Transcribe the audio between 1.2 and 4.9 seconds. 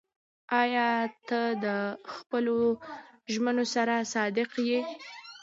ته د خپلو ژمنو سره صادق یې؟